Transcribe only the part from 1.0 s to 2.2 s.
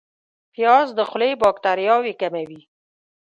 خولې باکتریاوې